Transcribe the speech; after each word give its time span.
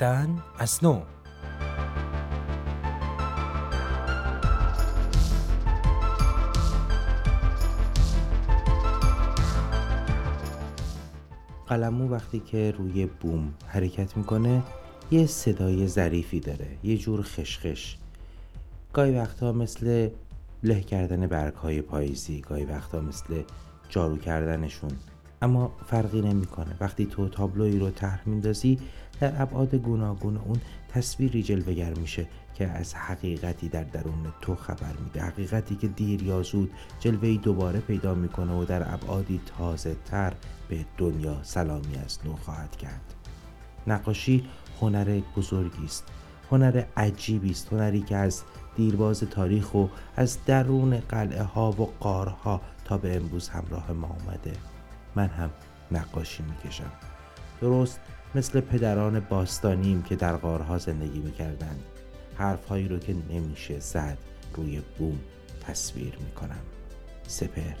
زیستن 0.00 0.42
از 0.58 0.84
نو. 0.84 1.02
قلمو 11.66 12.08
وقتی 12.08 12.40
که 12.40 12.74
روی 12.78 13.06
بوم 13.06 13.54
حرکت 13.66 14.16
می‌کنه 14.16 14.62
یه 15.10 15.26
صدای 15.26 15.86
ظریفی 15.86 16.40
داره 16.40 16.66
یه 16.82 16.98
جور 16.98 17.22
خشخش. 17.22 17.96
گاهی 18.92 19.18
وقتها 19.18 19.52
مثل 19.52 20.08
له 20.62 20.80
کردن 20.80 21.26
برگ 21.26 21.54
های 21.54 21.82
پاییزی 21.82 22.40
گاهی 22.40 22.64
وقتها 22.64 23.00
مثل 23.00 23.42
جارو 23.88 24.16
کردنشون. 24.16 24.90
اما 25.42 25.72
فرقی 25.86 26.20
نمی‌کنه. 26.20 26.76
وقتی 26.80 27.06
تو 27.06 27.28
تابلوی 27.28 27.78
رو 27.78 27.90
طرح 27.90 28.20
میندازی 28.26 28.78
در 29.20 29.42
ابعاد 29.42 29.74
گوناگون 29.74 30.36
اون 30.36 30.60
تصویری 30.88 31.42
جلوگر 31.42 31.94
میشه 31.94 32.26
که 32.54 32.66
از 32.66 32.94
حقیقتی 32.94 33.68
در 33.68 33.84
درون 33.84 34.32
تو 34.40 34.54
خبر 34.54 34.92
میده. 35.04 35.22
حقیقتی 35.22 35.76
که 35.76 35.88
دیر 35.88 36.22
یا 36.22 36.42
زود 36.42 36.70
جلوهی 37.00 37.38
دوباره 37.38 37.80
پیدا 37.80 38.14
می‌کنه 38.14 38.52
و 38.52 38.64
در 38.64 38.94
ابعادی 38.94 39.40
تازه 39.58 39.96
تر 40.04 40.32
به 40.68 40.84
دنیا 40.98 41.42
سلامی 41.42 41.96
از 42.04 42.18
نو 42.24 42.36
خواهد 42.36 42.76
کرد. 42.76 43.14
نقاشی 43.86 44.48
هنر 44.80 45.20
بزرگی 45.36 45.84
است. 45.84 46.04
هنر 46.50 46.84
عجیبی 46.96 47.50
است. 47.50 47.72
هنری 47.72 48.00
که 48.00 48.16
از 48.16 48.42
دیرباز 48.76 49.20
تاریخ 49.20 49.74
و 49.74 49.86
از 50.16 50.38
درون 50.46 51.00
قلعه 51.00 51.42
ها 51.42 51.70
و 51.70 51.88
قارها 52.00 52.60
تا 52.84 52.98
به 52.98 53.16
امروز 53.16 53.48
همراه 53.48 53.92
ما 53.92 54.06
آمده 54.06 54.52
من 55.14 55.26
هم 55.26 55.50
نقاشی 55.90 56.42
می‌کشم. 56.42 56.92
درست 57.60 58.00
مثل 58.34 58.60
پدران 58.60 59.20
باستانیم 59.20 60.02
که 60.02 60.16
در 60.16 60.36
غارها 60.36 60.78
زندگی 60.78 61.18
می‌کردند. 61.18 61.82
حرفهایی 62.36 62.88
رو 62.88 62.98
که 62.98 63.16
نمیشه 63.30 63.80
زد 63.80 64.18
روی 64.54 64.82
بوم 64.98 65.20
تصویر 65.60 66.16
می‌کنم. 66.20 66.62
سپر 67.26 67.74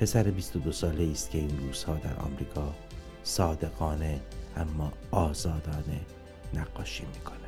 پسر 0.00 0.22
22 0.22 0.72
ساله 0.72 1.10
است 1.10 1.30
که 1.30 1.38
این 1.38 1.58
روزها 1.58 1.94
در 1.94 2.16
آمریکا 2.16 2.74
صادقانه 3.22 4.20
اما 4.56 4.92
آزادانه 5.10 6.00
نقاشی 6.54 7.04
می‌کنه. 7.14 7.41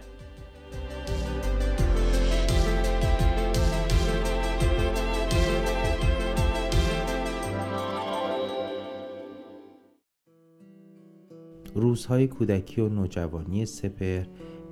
روزهای 11.75 12.27
کودکی 12.29 12.81
و 12.81 12.89
نوجوانی 12.89 13.67
سپر 13.67 14.25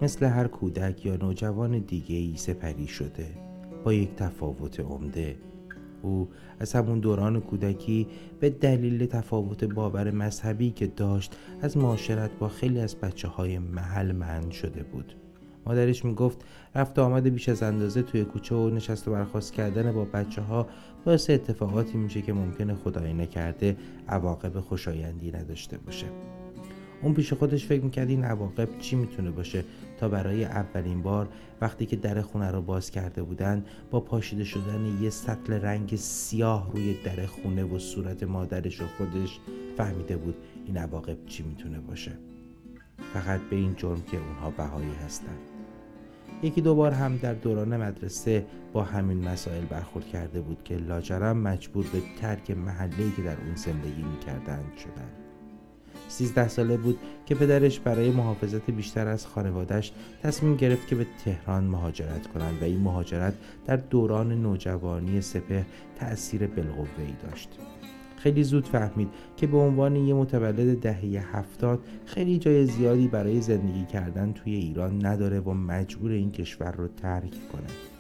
مثل 0.02 0.26
هر 0.26 0.48
کودک 0.48 1.06
یا 1.06 1.16
نوجوان 1.16 1.78
دیگه 1.78 2.16
ای 2.16 2.36
سپری 2.36 2.86
شده 2.86 3.26
با 3.84 3.92
یک 3.92 4.14
تفاوت 4.14 4.80
عمده. 4.80 5.36
او 6.02 6.28
از 6.60 6.72
همون 6.72 7.00
دوران 7.00 7.40
کودکی 7.40 8.06
به 8.40 8.50
دلیل 8.50 9.06
تفاوت 9.06 9.64
باور 9.64 10.10
مذهبی 10.10 10.70
که 10.70 10.86
داشت 10.86 11.36
از 11.62 11.76
معاشرت 11.76 12.30
با 12.38 12.48
خیلی 12.48 12.80
از 12.80 12.96
بچه 12.96 13.28
های 13.28 13.58
محل 13.58 14.12
من 14.12 14.50
شده 14.50 14.82
بود. 14.82 15.14
مادرش 15.66 16.04
می‌گفت 16.04 16.44
رفت 16.74 16.98
آمد 16.98 17.28
بیش 17.28 17.48
از 17.48 17.62
اندازه 17.62 18.02
توی 18.02 18.24
کوچه 18.24 18.54
و 18.54 18.70
نشست 18.70 19.08
و 19.08 19.12
برخواست 19.12 19.52
کردن 19.52 19.92
با 19.92 20.04
بچه 20.04 20.42
ها 20.42 20.66
باعث 21.04 21.30
اتفاقاتی 21.30 21.98
میشه 21.98 22.22
که 22.22 22.32
ممکنه 22.32 22.74
خدایی 22.74 23.14
نکرده 23.14 23.76
عواقب 24.08 24.60
خوشایندی 24.60 25.32
نداشته 25.32 25.78
باشه. 25.78 26.06
اون 27.02 27.14
پیش 27.14 27.32
خودش 27.32 27.66
فکر 27.66 27.84
می‌کرد 27.84 28.08
این 28.08 28.24
عواقب 28.24 28.78
چی 28.78 28.96
می‌تونه 28.96 29.30
باشه؟ 29.30 29.64
تا 30.00 30.08
برای 30.08 30.44
اولین 30.44 31.02
بار 31.02 31.28
وقتی 31.60 31.86
که 31.86 31.96
در 31.96 32.22
خونه 32.22 32.50
رو 32.50 32.62
باز 32.62 32.90
کرده 32.90 33.22
بودن 33.22 33.64
با 33.90 34.00
پاشیده 34.00 34.44
شدن 34.44 34.98
یه 35.00 35.10
سطل 35.10 35.52
رنگ 35.52 35.96
سیاه 35.96 36.70
روی 36.72 36.96
در 37.04 37.26
خونه 37.26 37.64
و 37.64 37.78
صورت 37.78 38.22
مادرش 38.22 38.80
و 38.80 38.84
خودش 38.98 39.40
فهمیده 39.76 40.16
بود 40.16 40.34
این 40.66 40.76
عواقب 40.76 41.26
چی 41.26 41.42
می‌تونه 41.42 41.80
باشه. 41.80 42.12
فقط 43.14 43.40
به 43.50 43.56
این 43.56 43.74
جرم 43.76 44.02
که 44.02 44.16
اونها 44.16 44.50
بهایی 44.50 44.94
هستن. 45.04 45.36
یکی 46.42 46.60
دو 46.60 46.74
بار 46.74 46.92
هم 46.92 47.16
در 47.16 47.34
دوران 47.34 47.76
مدرسه 47.76 48.46
با 48.72 48.82
همین 48.82 49.28
مسائل 49.28 49.64
برخورد 49.64 50.06
کرده 50.06 50.40
بود 50.40 50.64
که 50.64 50.76
لاجرم 50.76 51.38
مجبور 51.38 51.86
به 51.92 52.02
ترک 52.20 52.50
محله‌ای 52.50 53.10
که 53.16 53.22
در 53.22 53.36
اون 53.46 53.54
زندگی 53.54 54.02
می‌کردند 54.02 54.72
شدند 54.78 55.31
سیزده 56.12 56.48
ساله 56.48 56.76
بود 56.76 56.98
که 57.26 57.34
پدرش 57.34 57.80
برای 57.80 58.10
محافظت 58.10 58.70
بیشتر 58.70 59.08
از 59.08 59.26
خانوادش 59.26 59.92
تصمیم 60.22 60.56
گرفت 60.56 60.86
که 60.86 60.94
به 60.94 61.06
تهران 61.24 61.64
مهاجرت 61.64 62.26
کنند 62.26 62.62
و 62.62 62.64
این 62.64 62.80
مهاجرت 62.80 63.34
در 63.66 63.76
دوران 63.76 64.42
نوجوانی 64.42 65.20
سپه 65.20 65.66
تأثیر 65.96 66.46
بالقوهای 66.46 67.12
داشت. 67.22 67.48
خیلی 68.16 68.42
زود 68.42 68.66
فهمید 68.66 69.08
که 69.36 69.46
به 69.46 69.56
عنوان 69.58 69.96
یه 69.96 70.14
متولد 70.14 70.80
دهه 70.80 71.36
هفتاد 71.36 71.80
خیلی 72.06 72.38
جای 72.38 72.66
زیادی 72.66 73.08
برای 73.08 73.40
زندگی 73.40 73.84
کردن 73.84 74.32
توی 74.32 74.54
ایران 74.54 75.06
نداره 75.06 75.40
و 75.40 75.52
مجبور 75.52 76.10
این 76.10 76.30
کشور 76.30 76.72
رو 76.72 76.88
ترک 76.88 77.30
کنه. 77.52 77.91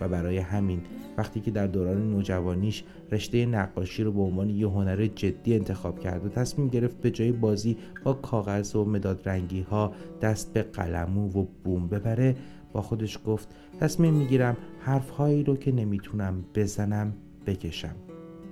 و 0.00 0.08
برای 0.08 0.38
همین 0.38 0.80
وقتی 1.18 1.40
که 1.40 1.50
در 1.50 1.66
دوران 1.66 2.10
نوجوانیش 2.10 2.84
رشته 3.12 3.46
نقاشی 3.46 4.02
رو 4.02 4.12
به 4.12 4.20
عنوان 4.20 4.50
یه 4.50 4.68
هنر 4.68 5.06
جدی 5.06 5.54
انتخاب 5.54 5.98
کرد 5.98 6.26
و 6.26 6.28
تصمیم 6.28 6.68
گرفت 6.68 7.00
به 7.00 7.10
جای 7.10 7.32
بازی 7.32 7.76
با 8.04 8.12
کاغذ 8.12 8.76
و 8.76 8.84
مداد 8.84 9.28
رنگی 9.28 9.60
ها 9.60 9.92
دست 10.22 10.52
به 10.52 10.62
قلمو 10.62 11.28
و 11.28 11.46
بوم 11.64 11.88
ببره 11.88 12.36
با 12.72 12.82
خودش 12.82 13.18
گفت 13.26 13.48
تصمیم 13.80 14.14
می‌گیرم 14.14 14.56
حرفهایی 14.80 15.44
رو 15.44 15.56
که 15.56 15.72
نمی‌تونم 15.72 16.44
بزنم 16.54 17.14
بکشم. 17.46 17.94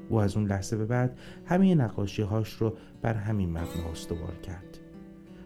او 0.08 0.20
از 0.20 0.36
اون 0.36 0.46
لحظه 0.46 0.76
به 0.76 0.84
بعد 0.84 1.18
همه 1.44 1.74
نقاشی 1.74 2.22
هاش 2.22 2.52
رو 2.52 2.74
بر 3.02 3.14
همین 3.14 3.50
مبنا 3.50 3.90
استوار 3.92 4.34
کرد. 4.42 4.78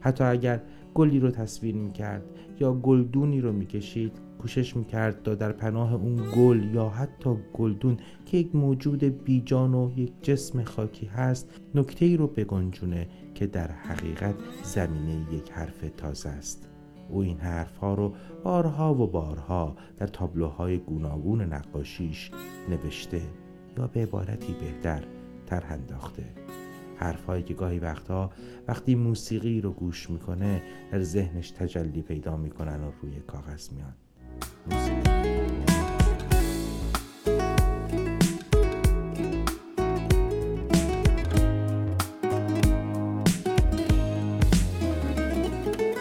حتی 0.01 0.25
اگر 0.25 0.61
گلی 0.95 1.21
رو 1.21 1.31
تصویر 1.31 1.75
می‌کرد 1.75 2.23
یا 2.61 2.73
گلدونی 2.75 3.41
رو 3.41 3.53
می‌کشید 3.53 4.13
کوشش 4.39 4.77
می‌کرد 4.77 5.23
تا 5.23 5.35
در 5.35 5.53
پناه 5.53 5.95
اون 5.95 6.17
گل 6.37 6.75
یا 6.75 6.89
حتی 6.89 7.31
گلدون 7.53 7.97
که 8.27 8.37
یک 8.37 8.55
موجود 8.55 9.25
بیجان 9.25 9.75
و 9.75 9.91
یک 9.97 10.13
جسم 10.23 10.65
خاکی 10.65 11.07
هست 11.07 11.61
نکته 11.75 12.05
ای 12.05 12.17
رو 12.17 12.27
بگنجونه 12.27 13.09
که 13.35 13.47
در 13.47 13.71
حقیقت 13.71 14.35
زمینه 14.63 15.33
یک 15.33 15.51
حرف 15.51 15.85
تازه 15.97 16.29
است. 16.29 16.69
او 17.09 17.21
این 17.21 17.39
حرفها 17.39 17.95
رو 17.95 18.15
بارها 18.45 18.95
و 18.95 19.07
بارها 19.07 19.77
در 19.97 20.07
تابلوهای 20.07 20.79
گوناگون 20.79 21.41
نقاشیش 21.41 22.31
نوشته 22.69 23.23
یا 23.79 23.87
به 23.87 24.03
عبارتی 24.03 24.55
بهتر 24.61 25.05
طرح 25.47 25.73
انداخته. 25.73 26.25
حرفهایی 26.97 27.43
که 27.43 27.55
گاهی 27.55 27.79
وقتها 27.79 28.31
وقتی 28.69 28.95
موسیقی 28.95 29.61
رو 29.61 29.73
گوش 29.73 30.11
می‌کنه 30.11 30.63
در 30.93 31.03
ذهنش 31.03 31.51
تجلی 31.51 32.03
پیدا 32.03 32.37
می‌کنن 32.37 32.85
و 32.85 32.91
روی 33.03 33.21
کاغذ 33.27 33.73
میان. 33.73 33.95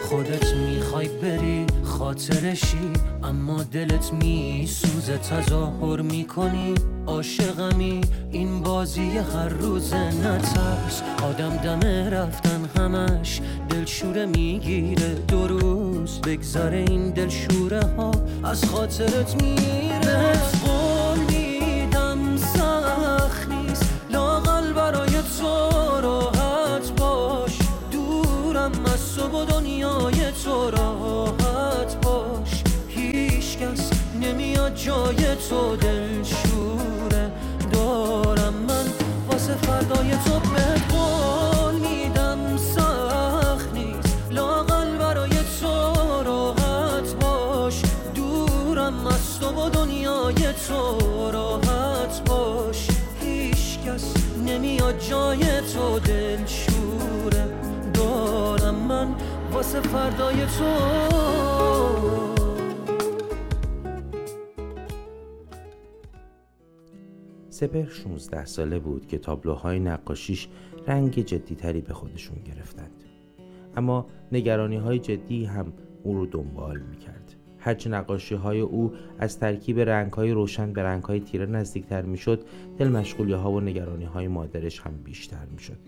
خودت 0.02 0.54
می‌خوای 0.54 1.08
بری 1.08 1.66
خاطرشی 1.84 2.92
دلت 3.64 4.12
میسوزه 4.12 5.18
تظاهر 5.18 6.00
می‌کنی. 6.00 6.74
عاشقمی 7.06 8.00
این 8.30 8.62
بازی 8.62 9.08
هر 9.08 9.48
روز 9.48 9.94
نترس. 9.94 11.02
آدم 11.22 11.56
دمه 11.56 12.10
رفتن 12.10 12.64
همش 12.76 13.40
دلشوره 13.68 14.26
می‌گیره. 14.26 15.14
دو 15.28 15.46
روز 15.46 16.20
بگذاره 16.20 16.84
این 16.88 17.10
دلشوره 17.10 17.80
ها 17.96 18.10
از 18.44 18.64
خاطرت 18.64 19.42
میره 19.42 20.32
نمیاد 34.88 35.14
جای 35.16 35.36
تو 35.36 35.76
دلشوره 35.76 36.07
سپر 67.58 67.84
16 67.84 68.44
ساله 68.44 68.78
بود 68.78 69.06
که 69.06 69.18
تابلوهای 69.18 69.78
نقاشیش 69.78 70.48
رنگ 70.86 71.18
جدیتری 71.18 71.80
به 71.80 71.94
خودشون 71.94 72.38
گرفتند. 72.44 73.04
اما 73.76 74.06
نگرانی 74.32 74.76
های 74.76 74.98
جدی 74.98 75.44
هم 75.44 75.72
او 76.02 76.14
رو 76.14 76.26
دنبال 76.26 76.78
می‌کرد. 76.78 77.34
هرچه 77.58 77.90
نقاشی 77.90 78.34
های 78.34 78.60
او 78.60 78.92
از 79.18 79.38
ترکیب 79.38 79.80
رنگ 79.80 80.12
های 80.12 80.30
روشن 80.30 80.72
به 80.72 80.82
رنگ 80.82 81.02
های 81.02 81.20
تیره 81.20 81.46
نزدیکتر 81.46 82.02
می‌شد 82.02 82.44
دل 82.78 82.88
مشغولی 82.88 83.32
ها 83.32 83.52
و 83.52 83.60
نگرانی 83.60 84.04
های 84.04 84.28
مادرش 84.28 84.80
هم 84.80 84.92
بیشتر 85.04 85.44
می‌شد. 85.52 85.78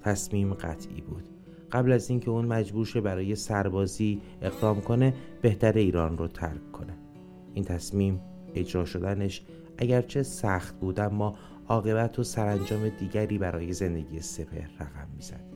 تصمیم 0.00 0.54
قطعی 0.54 1.00
بود. 1.00 1.24
قبل 1.72 1.92
از 1.92 2.10
اینکه 2.10 2.30
اون 2.30 2.44
مجبور 2.44 2.86
شه 2.86 3.00
برای 3.00 3.34
سربازی 3.34 4.20
اقدام 4.42 4.80
کنه 4.80 5.14
بهتر 5.42 5.72
ایران 5.72 6.18
رو 6.18 6.28
ترک 6.28 6.72
کنه. 6.72 6.94
این 7.54 7.64
تصمیم 7.64 8.20
اجرا 8.54 8.84
شدنش 8.84 9.42
اگرچه 9.78 10.22
سخت 10.22 10.80
بود 10.80 11.00
اما 11.00 11.34
عاقبت 11.68 12.18
و 12.18 12.22
سرانجام 12.22 12.88
دیگری 12.88 13.38
برای 13.38 13.72
زندگی 13.72 14.20
سپهر 14.20 14.70
رقم 14.80 15.08
می‌زد. 15.16 15.54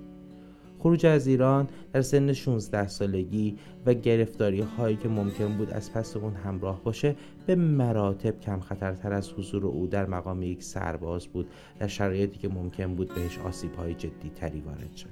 خروج 0.78 1.06
از 1.06 1.26
ایران 1.26 1.68
در 1.92 2.02
سن 2.02 2.32
16 2.32 2.88
سالگی 2.88 3.56
و 3.86 3.94
گرفتاری 3.94 4.60
هایی 4.60 4.96
که 4.96 5.08
ممکن 5.08 5.56
بود 5.56 5.70
از 5.70 5.92
پس 5.92 6.16
اون 6.16 6.34
همراه 6.34 6.84
باشه 6.84 7.16
به 7.46 7.54
مراتب 7.54 8.40
کم 8.40 8.60
خطرتر 8.60 9.12
از 9.12 9.32
حضور 9.32 9.66
او 9.66 9.86
در 9.86 10.06
مقام 10.06 10.42
یک 10.42 10.62
سرباز 10.62 11.26
بود 11.26 11.46
در 11.78 11.86
شرایطی 11.86 12.38
که 12.38 12.48
ممکن 12.48 12.94
بود 12.94 13.14
بهش 13.14 13.38
آسیب 13.38 13.74
های 13.74 13.94
جدی 13.94 14.30
تری 14.34 14.60
وارد 14.60 14.96
شد. 14.96 15.08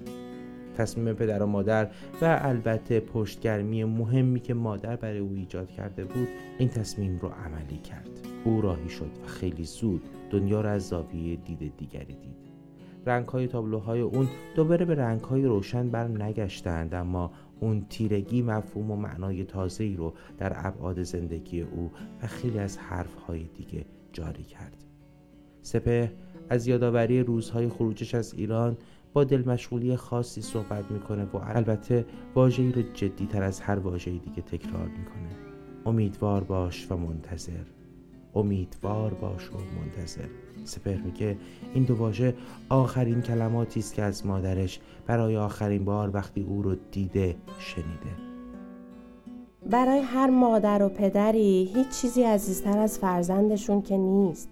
تصمیم 0.77 1.15
پدر 1.15 1.43
و 1.43 1.47
مادر 1.47 1.91
و 2.23 2.39
البته 2.43 3.01
پشتگرمی 3.01 3.85
مهمی 3.85 4.41
که 4.41 4.55
مادر 4.55 4.97
برای 4.97 5.19
او 5.19 5.33
ایجاد 5.35 5.71
کرده 5.71 6.05
بود 6.05 6.29
این 6.59 6.69
تصمیم 6.69 7.19
رو 7.23 7.29
عملی 7.29 7.79
کرد. 7.79 8.36
او 8.47 8.61
راهی 8.61 8.89
شد 8.89 9.11
و 9.25 9.27
خیلی 9.27 9.65
زود 9.65 10.03
دنیا 10.31 10.61
را 10.61 10.71
از 10.71 10.89
زاویه 10.89 11.37
دید 11.37 11.77
دیگری 11.77 12.15
دید. 12.15 12.37
رنگ 13.07 13.29
های 13.29 13.47
تابلوهای 13.47 14.01
اون 14.01 14.29
دوباره 14.57 14.85
به 14.85 14.95
رنگ 14.95 15.21
های 15.21 15.45
روشن 15.45 15.91
بر 15.91 16.09
نگشتند 16.09 16.95
اما 16.95 17.31
اون 17.61 17.87
تیرگی 17.91 18.43
مفهوم 18.43 18.91
و 18.91 18.97
معنای 18.97 19.45
تازه 19.45 19.85
ای 19.85 19.97
رو 19.97 20.15
در 20.39 20.53
ابعاد 20.67 21.03
زندگی 21.03 21.61
او 21.61 21.91
و 22.23 22.27
خیلی 22.27 22.59
از 22.59 22.79
حرف 22.79 23.15
های 23.15 23.45
دیگه 23.45 23.85
جاری 24.13 24.43
کرد. 24.43 24.85
سپه 25.63 26.13
از 26.49 26.67
یادآوری 26.67 27.23
روزهای 27.23 27.69
خروجش 27.69 28.15
از 28.15 28.35
ایران 28.35 28.77
با 29.13 29.25
دل 29.25 29.49
مشغولی 29.49 29.97
خاصی 29.97 30.43
صحبت 30.43 30.91
می‌کنه 30.91 31.25
و 31.25 31.37
البته 31.37 32.07
واژه‌ای 32.35 32.73
رو 32.73 32.83
جدی 32.95 33.27
تر 33.27 33.43
از 33.43 33.61
هر 33.61 33.79
واژه 33.79 34.11
دیگه 34.11 34.43
تکرار 34.43 34.89
می‌کنه. 34.89 35.37
امیدوار 35.87 36.45
باش 36.45 36.91
و 36.91 36.97
منتظر. 36.97 37.76
امیدوار 38.37 39.15
باش 39.15 39.51
و 39.51 39.55
منتظر. 39.81 40.29
سپر 40.65 40.97
میگه 40.97 41.37
این 41.75 41.85
دو 41.85 41.97
واژه 41.97 42.35
آخرین 42.69 43.23
کلماتی 43.23 43.81
است 43.81 43.95
که 43.95 44.03
از 44.03 44.27
مادرش 44.27 44.81
برای 45.07 45.37
آخرین 45.37 45.85
بار 45.85 46.11
وقتی 46.15 46.43
او 46.43 46.63
رو 46.63 46.75
دیده 46.91 47.37
شنیده. 47.59 48.27
برای 49.71 49.99
هر 50.01 50.31
مادر 50.31 50.83
و 50.83 50.89
پدری 50.89 51.71
هیچ 51.75 51.89
چیزی 51.89 52.23
عزیزتر 52.23 52.79
از 52.79 52.99
فرزندشون 52.99 53.83
که 53.83 53.97
نیست. 53.97 54.49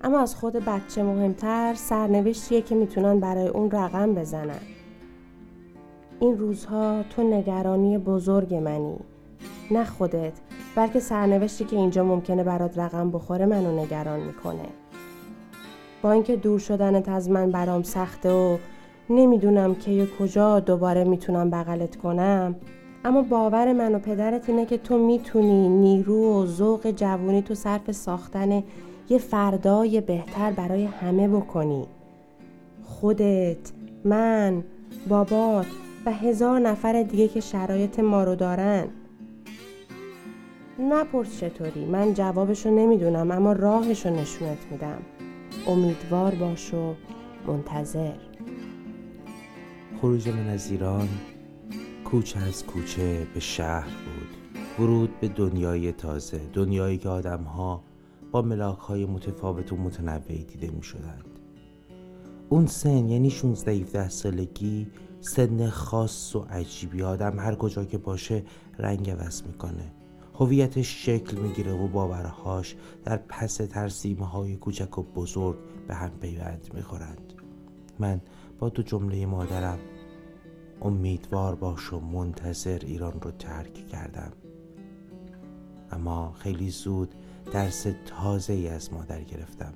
اما 0.00 0.20
از 0.20 0.34
خود 0.34 0.52
بچه 0.52 1.02
مهمتر 1.02 1.74
سرنوشتیه 1.74 2.62
که 2.62 2.74
می‌تونن 2.74 3.20
برای 3.20 3.48
اون 3.48 3.70
رقم 3.70 4.14
بزنن. 4.14 4.60
این 6.20 6.38
روزها 6.38 7.02
تو 7.02 7.22
نگرانی 7.22 7.98
بزرگ 7.98 8.54
منی. 8.54 8.96
نه 9.70 9.84
خودت 9.84 10.32
بلکه 10.76 11.00
سرنوشتی 11.00 11.64
که 11.64 11.76
اینجا 11.76 12.04
ممکنه 12.04 12.44
برات 12.44 12.78
رقم 12.78 13.10
بخوره 13.10 13.46
منو 13.46 13.80
نگران 13.80 14.20
می‌کنه. 14.20 14.66
با 16.02 16.12
اینکه 16.12 16.36
دور 16.36 16.58
شدنت 16.58 17.08
از 17.08 17.30
من 17.30 17.50
برام 17.50 17.82
سخته 17.82 18.30
و 18.30 18.58
نمی‌دونم 19.10 19.74
که 19.74 20.08
کجا 20.20 20.60
دوباره 20.60 21.04
می‌تونم 21.04 21.50
بغلت 21.50 21.96
کنم 21.96 22.54
اما 23.04 23.22
باور 23.22 23.72
من 23.72 23.94
و 23.94 23.98
پدرت 23.98 24.48
اینه 24.48 24.66
که 24.66 24.78
تو 24.78 24.98
می‌تونی 24.98 25.68
نیرو 25.68 26.42
و 26.42 26.46
ذوق 26.46 26.90
جوونی 26.90 27.42
تو 27.42 27.54
صرف 27.54 27.92
ساختن 27.92 28.62
یه 29.08 29.18
فردای 29.18 30.00
بهتر 30.00 30.50
برای 30.50 30.84
همه 30.84 31.28
بکنی. 31.28 31.86
خودت 32.84 33.72
من 34.04 34.64
بابات 35.08 35.66
و 36.06 36.12
هزار 36.12 36.58
نفر 36.60 37.02
دیگه 37.02 37.28
که 37.28 37.40
شرایط 37.40 37.98
ما 37.98 38.24
رو 38.24 38.34
دارن. 38.34 38.84
نپرس 40.80 41.40
چطوری. 41.40 41.84
من 41.84 42.14
جوابشو 42.14 42.70
نمی‌دونم 42.70 43.30
اما 43.30 43.52
راهشو 43.52 44.10
نشونت 44.10 44.58
میدم. 44.70 45.02
امیدوار 45.66 46.34
باش 46.34 46.74
و 46.74 46.94
منتظر. 47.46 48.12
خروج 50.00 50.28
من 50.28 50.48
از 50.48 50.70
ایران 50.70 51.08
کوچه 52.04 52.40
از 52.40 52.66
کوچه 52.66 53.26
به 53.34 53.40
شهر 53.40 53.88
بود. 53.88 54.40
ورود 54.78 55.20
به 55.20 55.28
دنیای 55.28 55.92
تازه 55.92 56.40
دنیایی 56.52 56.98
که 56.98 57.08
آدم 57.08 57.42
ها 57.42 57.84
با 58.32 58.42
ملاک 58.42 58.78
های 58.78 59.06
متفاوت 59.06 59.72
و 59.72 59.76
متنوعی 59.76 60.44
دیده 60.44 60.70
می 60.70 60.82
شدند 60.82 61.24
اون 62.48 62.66
سن 62.66 63.08
یعنی 63.08 63.30
16 63.30 63.72
17 63.72 64.08
سالگی 64.08 64.86
سن 65.20 65.68
خاص 65.68 66.36
و 66.36 66.46
عجیبی. 66.50 67.02
آدم 67.02 67.38
هر 67.38 67.54
کجا 67.54 67.84
که 67.84 67.98
باشه 67.98 68.42
رنگ 68.78 69.10
عوض 69.10 69.42
می‌کنه. 69.42 69.92
هویتش 70.40 71.06
شکل 71.06 71.36
می‌گیره 71.36 71.72
و 71.72 71.88
باورهاش 71.88 72.76
در 73.04 73.16
پس 73.16 73.54
ترسیمه 73.54 74.26
های 74.26 74.56
کوچک 74.56 74.98
و 74.98 75.02
بزرگ 75.02 75.56
به 75.88 75.94
هم 75.94 76.10
پیوند 76.10 76.70
می‌خورند. 76.74 77.32
من 77.98 78.20
با 78.58 78.68
دو 78.68 78.82
جمله 78.82 79.26
مادرم 79.26 79.78
امیدوار 80.82 81.54
باش 81.54 81.92
و 81.92 82.00
منتظر 82.00 82.78
ایران 82.82 83.20
رو 83.20 83.30
ترک 83.30 83.86
کردم. 83.86 84.32
اما 85.92 86.32
خیلی 86.32 86.70
زود 86.70 87.14
درس 87.52 87.86
تازه 88.06 88.52
ای 88.52 88.68
از 88.68 88.92
مادر 88.92 89.22
گرفتم. 89.22 89.72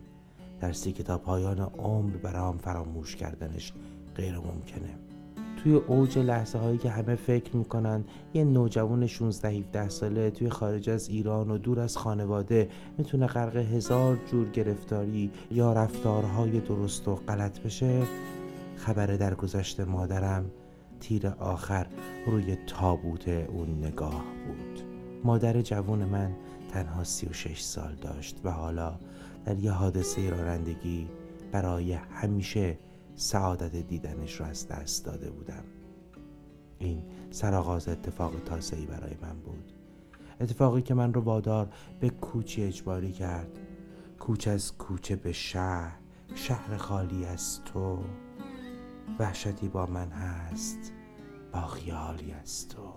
درسی 0.60 0.92
که 0.92 1.02
تا 1.02 1.18
پایان 1.18 1.60
عمر 1.60 2.16
برام 2.16 2.58
فراموش 2.58 3.16
کردنش 3.16 3.72
غیر 4.14 4.38
ممکنه 4.38 4.98
توی 5.64 5.74
اوج 5.74 6.18
لحظه 6.18 6.58
هایی 6.58 6.78
که 6.78 6.90
همه 6.90 7.14
فکر 7.14 7.56
می‌کنن 7.56 8.04
یه 8.34 8.44
نوجوان 8.44 9.06
16 9.06 9.48
17 9.48 9.88
ساله 9.88 10.30
توی 10.30 10.48
خارج 10.50 10.90
از 10.90 11.08
ایران 11.08 11.50
و 11.50 11.58
دور 11.58 11.80
از 11.80 11.96
خانواده 11.96 12.68
می‌تونه 12.98 13.26
غرق 13.26 13.56
هزار 13.56 14.18
جور 14.30 14.50
گرفتاری 14.50 15.30
یا 15.50 15.72
رفتارهای 15.72 16.60
درست 16.60 17.08
و 17.08 17.14
غلط 17.14 17.60
بشه؟ 17.60 18.02
خبر 18.76 19.06
در 19.06 19.34
گذشت 19.34 19.80
مادرم 19.80 20.50
تیر 21.00 21.26
آخر 21.28 21.86
روی 22.26 22.56
تابوت 22.66 23.28
اون 23.28 23.78
نگاه 23.78 24.24
بود. 24.46 24.80
مادر 25.24 25.62
جوان 25.62 26.04
من 26.04 26.30
تنها 26.68 27.04
36 27.04 27.60
سال 27.60 27.94
داشت 27.94 28.40
و 28.44 28.50
حالا 28.50 28.94
در 29.44 29.58
یه 29.58 29.70
حادثه 29.70 30.30
رانندگی 30.30 31.08
برای 31.52 31.92
همیشه 31.92 32.78
سعادت 33.16 33.76
دیدنش 33.76 34.40
رو 34.40 34.46
از 34.46 34.68
دست 34.68 35.04
داده 35.04 35.30
بودم. 35.30 35.64
این 36.78 37.02
سرآغاز 37.30 37.88
اتفاق 37.88 38.32
تازه‌ای 38.44 38.86
برای 38.86 39.14
من 39.22 39.40
بود. 39.40 39.72
اتفاقی 40.40 40.82
که 40.82 40.94
من 40.94 41.14
رو 41.14 41.20
وادار 41.20 41.68
به 42.00 42.10
کوچی 42.10 42.62
اجباری 42.62 43.12
کرد. 43.12 43.58
کوچ 44.20 44.48
از 44.48 44.78
کوچه 44.78 45.16
به 45.16 45.32
شهر 45.32 45.98
شهر 46.34 46.76
خالی 46.76 47.24
از 47.24 47.60
تو. 47.64 48.04
وحشتی 49.18 49.68
با 49.68 49.86
من 49.86 50.08
هست 50.08 50.92
با 51.52 51.66
خیالی 51.66 52.32
از 52.32 52.68
تو. 52.68 52.94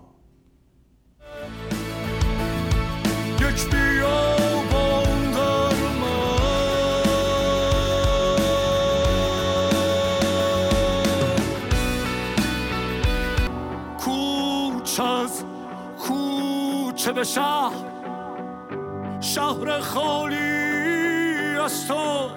یک 3.40 3.70
چه 16.98 17.12
به 17.12 17.24
شهر. 17.24 17.72
شهر 19.20 19.80
خالی 19.80 20.36
از 21.64 21.88
تو. 21.88 22.28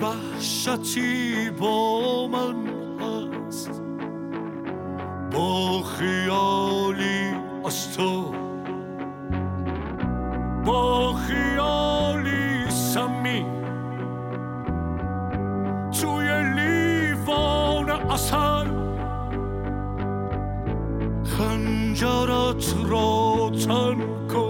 وحشتی 0.00 1.50
با 1.50 2.26
من 2.26 2.56
هست. 3.00 3.82
با 5.32 5.82
خیالی 5.82 7.34
از 7.66 7.96
تو. 7.96 8.34
با 10.64 11.12
خیالی 11.12 11.85
절어들어 21.96 23.50
참고 23.58 24.45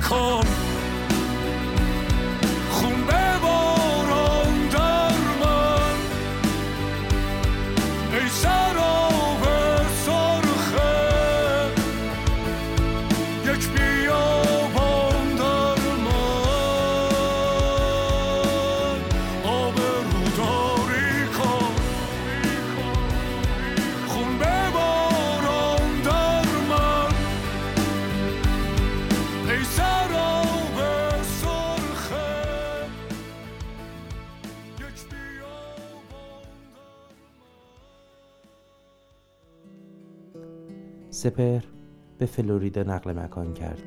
come. 0.00 0.73
سپر 41.24 41.60
به 42.18 42.26
فلوریدا 42.26 42.82
نقل 42.82 43.18
مکان 43.18 43.54
کرد. 43.54 43.82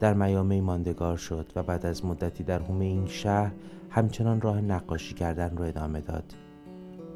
در 0.00 0.14
میامی 0.14 0.60
ماندگار 0.60 1.16
شد 1.16 1.52
و 1.56 1.62
بعد 1.62 1.86
از 1.86 2.04
مدتی 2.04 2.44
در 2.44 2.58
حومه 2.58 2.84
این 2.84 3.06
شهر 3.06 3.52
همچنان 3.90 4.40
راه 4.40 4.60
نقاشی 4.60 5.14
کردن 5.14 5.56
رو 5.56 5.64
ادامه 5.64 6.00
داد. 6.00 6.34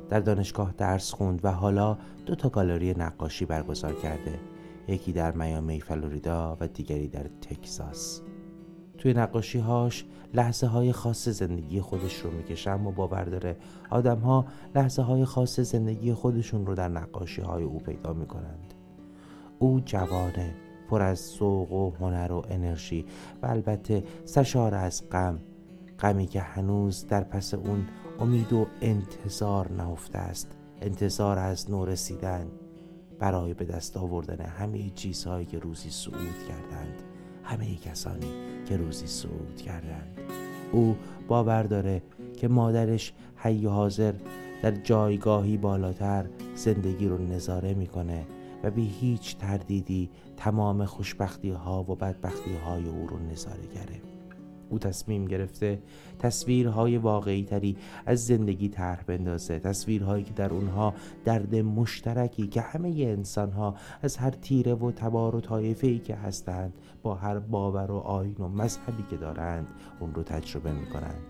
در 0.08 0.20
دانشگاه 0.20 0.74
درس 0.78 1.12
خوند 1.12 1.40
و 1.44 1.52
حالا 1.52 1.98
دو 2.26 2.34
تا 2.34 2.48
گالری 2.48 2.94
نقاشی 2.98 3.44
برگزار 3.44 3.94
کرده. 3.94 4.40
یکی 4.88 5.12
در 5.12 5.32
میامی 5.32 5.80
فلوریدا 5.80 6.56
و 6.60 6.68
دیگری 6.68 7.08
در 7.08 7.26
تکساس 7.40 8.20
توی 8.98 9.14
نقاشی 9.14 9.58
هاش 9.58 10.04
لحظه 10.34 10.66
های 10.66 10.92
خاص 10.92 11.28
زندگی 11.28 11.80
خودش 11.80 12.20
رو 12.20 12.30
می‌کشه 12.30 12.70
اما 12.70 12.90
باور 12.90 13.24
داره 13.24 13.56
آدم 13.90 14.18
ها 14.18 14.46
لحظه 14.74 15.02
های 15.02 15.24
خاص 15.24 15.60
زندگی 15.60 16.12
خودشون 16.12 16.66
رو 16.66 16.74
در 16.74 16.88
نقاشی 16.88 17.42
های 17.42 17.64
او 17.64 17.78
پیدا 17.78 18.12
می‌کنند. 18.12 18.75
او 19.58 19.80
جوانه 19.80 20.54
پر 20.90 21.02
از 21.02 21.18
ذوق 21.38 21.72
و 21.72 21.90
هنر 21.90 22.32
و 22.32 22.42
انرژی 22.50 23.06
و 23.42 23.46
البته 23.46 24.04
سشار 24.24 24.74
از 24.74 25.10
غم 25.10 25.38
غمی 26.00 26.26
که 26.26 26.40
هنوز 26.40 27.06
در 27.06 27.24
پس 27.24 27.54
اون 27.54 27.86
امید 28.20 28.52
و 28.52 28.66
انتظار 28.80 29.72
نهفته 29.72 30.18
است 30.18 30.56
انتظار 30.80 31.38
از 31.38 31.70
نو 31.70 31.84
رسیدن 31.84 32.46
برای 33.18 33.54
به 33.54 33.64
دست 33.64 33.96
آوردن 33.96 34.44
همه 34.44 34.90
چیزهایی 34.90 35.46
که 35.46 35.58
روزی 35.58 35.90
صعود 35.90 36.38
کردند 36.48 37.02
همه 37.42 37.76
کسانی 37.76 38.32
که 38.68 38.76
روزی 38.76 39.06
صعود 39.06 39.56
کردند. 39.56 40.18
او 40.72 40.96
باور 41.28 41.62
داره 41.62 42.02
که 42.36 42.48
مادرش 42.48 43.12
حی 43.36 43.66
حاضر 43.66 44.14
در 44.62 44.70
جایگاهی 44.70 45.56
بالاتر 45.56 46.26
زندگی 46.54 47.08
رو 47.08 47.18
نظاره 47.18 47.74
می‌کنه. 47.74 48.26
و 48.66 48.70
بی 48.70 48.88
هیچ 48.88 49.36
تردیدی 49.36 50.10
تمام 50.36 50.84
خوشبختی 50.84 51.50
ها 51.50 51.82
و 51.82 51.94
بدبختی 51.94 52.56
های 52.56 52.88
او 52.88 53.06
رو 53.06 53.18
نظاره 53.18 53.66
کرده 53.74 54.02
او 54.68 54.78
تصمیم 54.78 55.24
گرفته 55.24 55.82
تصویرهای 56.18 56.98
واقعی 56.98 57.44
تری 57.44 57.76
از 58.06 58.26
زندگی 58.26 58.68
طرح 58.68 59.02
بندازه. 59.02 59.58
تصویرهایی 59.58 60.24
که 60.24 60.32
در 60.32 60.50
اونها 60.50 60.94
درد 61.24 61.54
مشترکی 61.54 62.46
که 62.46 62.60
همه 62.60 62.88
انسان 62.88 63.50
ها 63.50 63.74
از 64.02 64.16
هر 64.16 64.30
تیره 64.30 64.74
و 64.74 64.90
تبار 64.90 65.36
و 65.36 65.40
طایفه 65.40 65.86
ای 65.86 65.98
که 65.98 66.14
هستند 66.14 66.74
با 67.02 67.14
هر 67.14 67.38
باور 67.38 67.90
و 67.90 67.96
آین 67.96 68.36
و 68.38 68.48
مذهبی 68.48 69.04
که 69.10 69.16
دارند 69.16 69.68
اون 70.00 70.14
رو 70.14 70.22
تجربه 70.22 70.72
می 70.72 70.86
کنند 70.86 71.20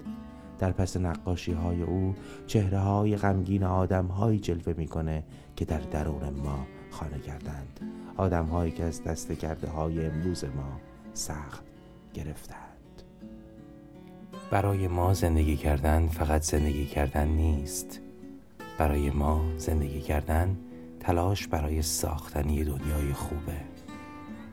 در 0.58 0.72
پس 0.72 0.96
نقاشی 0.96 1.52
های 1.52 1.82
او 1.82 2.14
چهره 2.46 2.78
های 2.78 3.16
غمگین 3.16 3.64
آدم 3.64 4.06
هایی 4.06 4.38
جلوه 4.38 4.74
می‌کنه 4.76 5.24
که 5.56 5.64
در 5.64 5.80
درون 5.80 6.30
ما 6.44 6.75
خانه 6.96 7.18
کردند. 7.18 7.80
آدم 8.16 8.44
هایی 8.44 8.72
که 8.72 8.84
از 8.84 9.04
دست 9.04 9.32
کرده 9.32 9.68
های 9.68 10.06
امروز 10.06 10.44
ما 10.44 10.80
سخت 11.14 11.64
گرفتند. 12.14 13.02
برای 14.50 14.88
ما 14.88 15.14
زندگی 15.14 15.56
کردن 15.56 16.06
فقط 16.06 16.42
زندگی 16.42 16.86
کردن 16.86 17.28
نیست. 17.28 18.00
برای 18.78 19.10
ما 19.10 19.44
زندگی 19.56 20.00
کردن 20.00 20.56
تلاش 21.00 21.46
برای 21.46 21.82
ساختن 21.82 22.50
یه 22.50 22.64
دنیای 22.64 23.12
خوبه. 23.12 23.56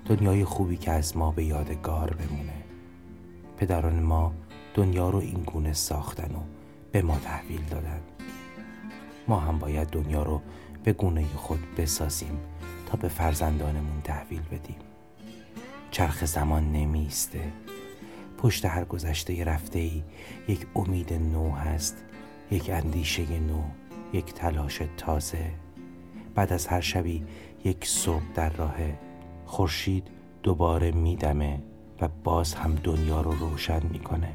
دنیای 0.05 0.45
خوبی 0.45 0.77
که 0.77 0.91
از 0.91 1.17
ما 1.17 1.31
به 1.31 1.43
یادگار 1.43 2.09
بمونه. 2.09 2.63
پدران 3.57 3.99
ما 3.99 4.33
دنیا 4.73 5.09
رو 5.09 5.19
این 5.19 5.43
گونه 5.43 5.73
ساختن 5.73 6.35
و 6.35 6.39
به 6.91 7.01
ما 7.01 7.19
تحویل 7.19 7.61
دادن. 7.69 8.01
ما 9.27 9.39
هم 9.39 9.59
باید 9.59 9.87
دنیا 9.87 10.23
رو 10.23 10.41
به 10.83 10.93
گونه 10.93 11.25
خود 11.35 11.59
بسازیم 11.77 12.39
تا 12.85 12.97
به 12.97 13.07
فرزندانمون 13.07 14.01
تحویل 14.03 14.41
بدیم. 14.41 14.75
چرخ 15.91 16.25
زمان 16.25 16.71
نمیسته 16.71 17.51
پشت 18.37 18.65
هر 18.65 18.85
گذشته 18.85 19.43
رفته 19.43 19.79
ای 19.79 20.03
یک 20.47 20.67
امید 20.75 21.13
نو 21.13 21.51
هست 21.51 22.03
یک 22.51 22.69
اندیشه 22.69 23.39
نو 23.39 23.61
یک 24.13 24.33
تلاش 24.33 24.81
تازه. 24.97 25.51
بعد 26.35 26.53
از 26.53 26.67
هر 26.67 26.81
شبی 26.81 27.23
یک 27.65 27.85
صبح 27.85 28.23
در 28.35 28.49
راه 28.49 28.75
خورشید 29.45 30.07
دوباره 30.43 30.91
میدمه 30.91 31.59
و 32.01 32.09
باز 32.23 32.53
هم 32.53 32.75
دنیا 32.75 33.21
رو 33.21 33.31
روشن 33.31 33.81
می‌کنه. 33.91 34.33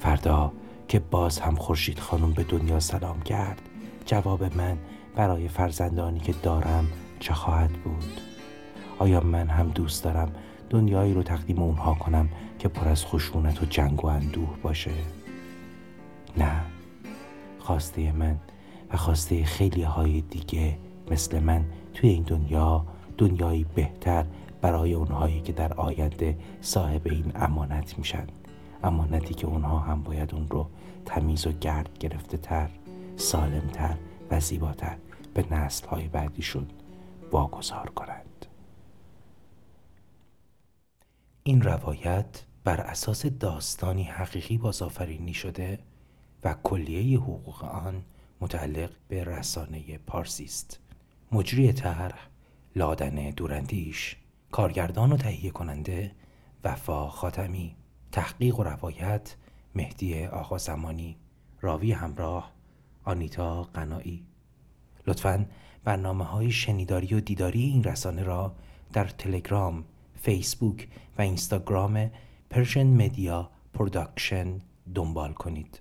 فردا 0.00 0.52
که 0.88 0.98
باز 0.98 1.38
هم 1.38 1.54
خورشید 1.54 1.98
خانم 1.98 2.32
به 2.32 2.42
دنیا 2.42 2.80
سلام 2.80 3.22
کرد 3.22 3.60
جواب 4.06 4.56
من 4.56 4.78
برای 5.14 5.48
فرزندانی 5.48 6.20
که 6.20 6.34
دارم 6.42 6.88
چه 7.20 7.34
خواهد 7.34 7.72
بود؟ 7.72 8.20
آیا 8.98 9.20
من 9.20 9.48
هم 9.48 9.68
دوست 9.68 10.04
دارم 10.04 10.32
دنیایی 10.70 11.14
رو 11.14 11.22
تقدیم 11.22 11.62
اونها 11.62 11.94
کنم 11.94 12.28
که 12.58 12.68
پر 12.68 12.88
از 12.88 13.06
خشونت 13.06 13.62
و 13.62 13.66
جنگ 13.66 14.04
و 14.04 14.06
اندوه 14.06 14.56
باشه؟ 14.62 14.90
نه. 16.36 16.60
خواسته 17.58 18.12
من 18.12 18.36
و 18.92 18.96
خواسته 18.96 19.44
خیلی 19.44 19.82
های 19.82 20.20
دیگه 20.20 20.78
مثل 21.10 21.40
من 21.40 21.64
توی 21.94 22.10
این 22.10 22.22
دنیا 22.22 22.86
دنیایی 23.18 23.66
بهتر 23.74 24.24
برای 24.60 24.94
اونهایی 24.94 25.40
که 25.40 25.52
در 25.52 25.72
آینده 25.72 26.38
صاحب 26.60 27.02
این 27.04 27.32
امانت 27.34 27.98
میشن. 27.98 28.26
امانتی 28.84 29.34
که 29.34 29.46
اونها 29.46 29.78
هم 29.78 30.02
باید 30.02 30.34
اون 30.34 30.46
رو 30.48 30.66
تمیز 31.06 31.46
و 31.46 31.52
گرد 31.52 31.98
گرفته 31.98 32.36
تر 32.36 32.70
سالم 33.16 33.68
تر 33.72 33.96
زیباتر 34.40 34.96
به 35.34 35.54
نسل 35.54 35.86
های 35.86 36.08
بعدیشون 36.08 36.66
واگذار 37.32 37.90
کنند. 37.90 38.46
این 41.42 41.62
روایت 41.62 42.44
بر 42.64 42.80
اساس 42.80 43.26
داستانی 43.26 44.02
حقیقی 44.02 44.58
بازآفرینی 44.58 45.34
شده 45.34 45.78
و 46.44 46.54
کلیه 46.62 47.18
حقوق 47.18 47.64
آن 47.64 48.04
متعلق 48.40 48.90
به 49.08 49.24
رسانه 49.24 49.98
پارسی 49.98 50.44
است. 50.44 50.80
مجری 51.32 51.72
طرح 51.72 52.28
لادن 52.76 53.30
دورندیش 53.30 54.16
کارگردان 54.52 55.12
و 55.12 55.16
تهیه 55.16 55.50
کننده 55.50 56.12
وفا 56.64 57.08
خاتمی 57.08 57.76
تحقیق 58.12 58.58
و 58.58 58.62
روایت 58.62 59.36
مهدی 59.74 60.26
آقا 60.26 60.58
زمانی 60.58 61.16
راوی 61.60 61.92
همراه 61.92 62.53
آنیتا 63.04 63.62
قنایی. 63.62 64.24
لطفا 65.06 65.46
برنامه 65.84 66.24
های 66.24 66.50
شنیداری 66.50 67.14
و 67.14 67.20
دیداری 67.20 67.62
این 67.62 67.84
رسانه 67.84 68.22
را 68.22 68.54
در 68.92 69.04
تلگرام، 69.04 69.84
فیسبوک 70.14 70.88
و 71.18 71.22
اینستاگرام 71.22 72.10
Persian 72.50 72.86
Media 72.86 73.50
Production 73.74 74.60
دنبال 74.94 75.32
کنید. 75.32 75.80